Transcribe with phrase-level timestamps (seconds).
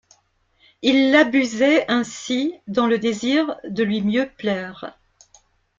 [0.81, 4.97] Il l'abusait ainsi dans le désir de lui mieux plaire.